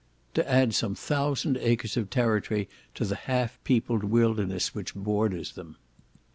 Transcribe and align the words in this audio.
to 0.33 0.51
add 0.51 0.73
some 0.73 0.95
thousand 0.95 1.57
acres 1.57 1.95
of 1.95 2.09
territory 2.09 2.67
to 2.95 3.05
the 3.05 3.13
half 3.15 3.63
peopled 3.63 4.03
wilderness 4.03 4.73
which 4.73 4.95
borders 4.95 5.53
them. 5.53 5.77